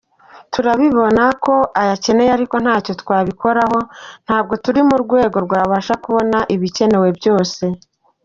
Turabibona 0.53 1.23
ko 1.43 1.55
ayakeneye 1.81 2.31
ariko 2.37 2.55
ntacyo 2.63 2.93
twabikoraho, 3.01 3.79
ntabwo 4.25 4.53
turi 4.63 4.81
ku 4.89 4.95
rwego 5.03 5.37
rwabasha 5.45 5.93
kubona 6.03 6.37
ibikenewe 6.55 7.07
byose. 7.19 7.63